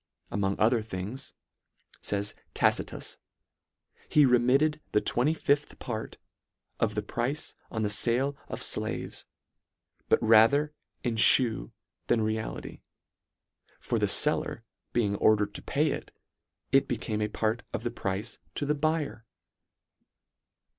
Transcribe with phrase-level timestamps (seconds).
[0.31, 1.35] Among other things,
[2.01, 3.19] fays b Tacitus,"
[4.15, 6.17] he remitted the twenty fifth" part
[6.79, 9.27] of the price on the fale of Haves,"
[10.09, 11.71] but rather in fhew
[12.07, 12.81] than reality;
[13.79, 16.09] for the" feller being ordered to pay it,
[16.71, 19.27] it became" a part of the price to the buyer."